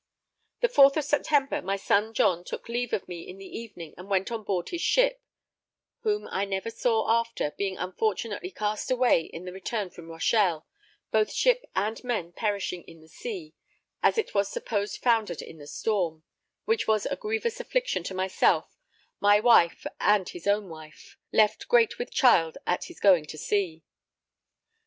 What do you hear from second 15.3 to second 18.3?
in the storm, which was a grievous affliction to